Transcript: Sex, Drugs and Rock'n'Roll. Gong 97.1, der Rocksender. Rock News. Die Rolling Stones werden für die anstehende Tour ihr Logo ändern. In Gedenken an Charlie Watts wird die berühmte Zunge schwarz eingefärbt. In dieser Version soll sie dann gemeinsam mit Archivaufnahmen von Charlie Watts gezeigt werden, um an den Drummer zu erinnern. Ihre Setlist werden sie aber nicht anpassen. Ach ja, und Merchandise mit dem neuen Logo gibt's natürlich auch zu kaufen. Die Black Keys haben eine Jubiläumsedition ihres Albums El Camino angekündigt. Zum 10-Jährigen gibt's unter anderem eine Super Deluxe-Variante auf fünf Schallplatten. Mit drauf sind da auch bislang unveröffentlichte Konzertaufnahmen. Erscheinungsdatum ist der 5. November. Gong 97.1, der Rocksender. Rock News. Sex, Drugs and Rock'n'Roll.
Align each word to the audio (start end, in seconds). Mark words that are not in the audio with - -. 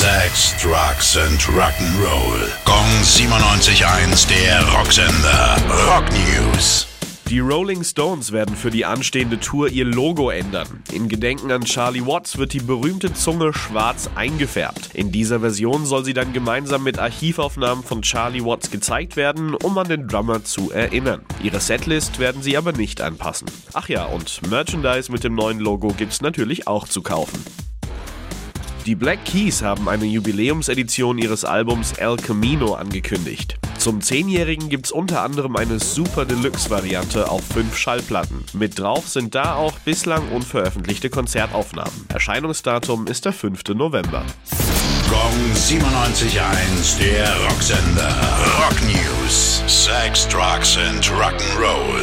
Sex, 0.00 0.54
Drugs 0.62 1.18
and 1.18 1.38
Rock'n'Roll. 1.42 2.48
Gong 2.64 3.02
97.1, 3.02 4.26
der 4.30 4.66
Rocksender. 4.72 5.58
Rock 5.86 6.06
News. 6.12 6.86
Die 7.28 7.40
Rolling 7.40 7.84
Stones 7.84 8.32
werden 8.32 8.56
für 8.56 8.70
die 8.70 8.86
anstehende 8.86 9.38
Tour 9.38 9.68
ihr 9.68 9.84
Logo 9.84 10.30
ändern. 10.30 10.82
In 10.90 11.10
Gedenken 11.10 11.52
an 11.52 11.66
Charlie 11.66 12.06
Watts 12.06 12.38
wird 12.38 12.54
die 12.54 12.60
berühmte 12.60 13.12
Zunge 13.12 13.52
schwarz 13.52 14.08
eingefärbt. 14.14 14.94
In 14.94 15.12
dieser 15.12 15.40
Version 15.40 15.84
soll 15.84 16.02
sie 16.06 16.14
dann 16.14 16.32
gemeinsam 16.32 16.82
mit 16.82 16.98
Archivaufnahmen 16.98 17.84
von 17.84 18.00
Charlie 18.00 18.42
Watts 18.42 18.70
gezeigt 18.70 19.16
werden, 19.16 19.54
um 19.54 19.76
an 19.76 19.88
den 19.88 20.08
Drummer 20.08 20.42
zu 20.42 20.70
erinnern. 20.70 21.26
Ihre 21.42 21.60
Setlist 21.60 22.18
werden 22.18 22.40
sie 22.40 22.56
aber 22.56 22.72
nicht 22.72 23.02
anpassen. 23.02 23.48
Ach 23.74 23.90
ja, 23.90 24.06
und 24.06 24.40
Merchandise 24.48 25.12
mit 25.12 25.24
dem 25.24 25.34
neuen 25.34 25.60
Logo 25.60 25.88
gibt's 25.88 26.22
natürlich 26.22 26.66
auch 26.66 26.88
zu 26.88 27.02
kaufen. 27.02 27.44
Die 28.86 28.94
Black 28.94 29.24
Keys 29.26 29.62
haben 29.62 29.88
eine 29.88 30.06
Jubiläumsedition 30.06 31.18
ihres 31.18 31.44
Albums 31.44 31.92
El 31.92 32.16
Camino 32.16 32.74
angekündigt. 32.74 33.58
Zum 33.76 34.00
10-Jährigen 34.00 34.70
gibt's 34.70 34.90
unter 34.90 35.22
anderem 35.22 35.56
eine 35.56 35.78
Super 35.78 36.24
Deluxe-Variante 36.24 37.30
auf 37.30 37.42
fünf 37.44 37.76
Schallplatten. 37.76 38.44
Mit 38.54 38.78
drauf 38.78 39.06
sind 39.08 39.34
da 39.34 39.54
auch 39.54 39.78
bislang 39.80 40.28
unveröffentlichte 40.30 41.10
Konzertaufnahmen. 41.10 42.06
Erscheinungsdatum 42.08 43.06
ist 43.06 43.26
der 43.26 43.32
5. 43.34 43.62
November. 43.74 44.24
Gong 45.10 45.52
97.1, 45.54 46.98
der 46.98 47.36
Rocksender. 47.44 48.14
Rock 48.58 48.80
News. 48.82 49.62
Sex, 49.66 50.26
Drugs 50.28 50.78
and 50.78 51.04
Rock'n'Roll. 51.04 51.99